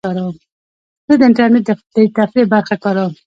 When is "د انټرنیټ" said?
1.19-1.63